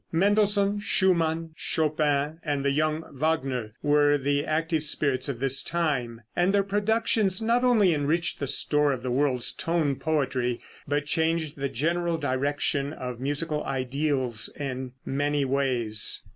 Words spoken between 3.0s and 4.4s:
Wagner were